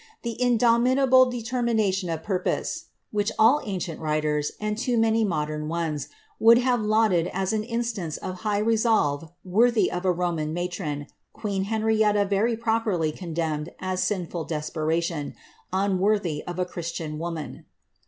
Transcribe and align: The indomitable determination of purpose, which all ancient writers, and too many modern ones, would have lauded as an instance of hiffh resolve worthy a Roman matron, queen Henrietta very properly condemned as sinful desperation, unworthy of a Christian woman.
The 0.23 0.41
indomitable 0.41 1.29
determination 1.29 2.09
of 2.09 2.23
purpose, 2.23 2.85
which 3.11 3.31
all 3.37 3.61
ancient 3.65 3.99
writers, 3.99 4.51
and 4.59 4.75
too 4.75 4.97
many 4.97 5.23
modern 5.23 5.67
ones, 5.69 6.07
would 6.39 6.57
have 6.57 6.81
lauded 6.81 7.27
as 7.31 7.53
an 7.53 7.63
instance 7.63 8.17
of 8.17 8.39
hiffh 8.39 8.65
resolve 8.65 9.29
worthy 9.45 9.91
a 9.93 9.99
Roman 10.01 10.55
matron, 10.55 11.05
queen 11.33 11.65
Henrietta 11.65 12.25
very 12.25 12.57
properly 12.57 13.11
condemned 13.11 13.69
as 13.77 14.01
sinful 14.01 14.45
desperation, 14.45 15.35
unworthy 15.71 16.43
of 16.47 16.57
a 16.57 16.65
Christian 16.65 17.19
woman. 17.19 17.65